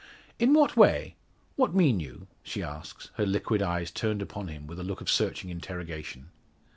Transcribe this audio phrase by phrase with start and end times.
[0.39, 1.15] "In what way?
[1.57, 5.11] What mean you?" she asks, her liquid eyes turned upon him with a look of
[5.11, 6.31] searching interrogation.